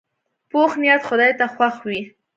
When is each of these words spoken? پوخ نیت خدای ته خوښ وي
پوخ 0.51 0.71
نیت 0.81 1.01
خدای 1.09 1.31
ته 1.39 1.45
خوښ 1.55 1.75
وي 1.87 2.01